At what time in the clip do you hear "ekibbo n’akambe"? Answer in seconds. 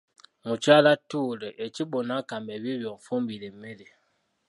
1.65-2.53